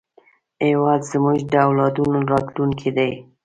[0.65, 3.11] هېواد زموږ د اولادونو راتلونکی دی